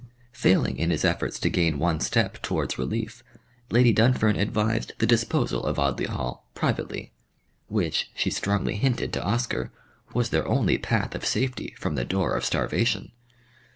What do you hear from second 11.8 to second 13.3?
the door of starvation.